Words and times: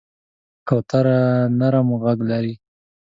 کوتره 0.67 1.17
نرم 1.59 1.87
غږ 2.03 2.19
لري. 2.31 2.53